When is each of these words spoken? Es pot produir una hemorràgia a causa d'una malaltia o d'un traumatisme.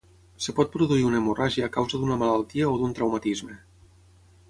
Es 0.43 0.45
pot 0.59 0.71
produir 0.75 1.03
una 1.09 1.19
hemorràgia 1.23 1.69
a 1.69 1.71
causa 1.77 2.01
d'una 2.01 2.19
malaltia 2.25 2.73
o 2.73 2.75
d'un 2.83 2.99
traumatisme. 3.01 3.63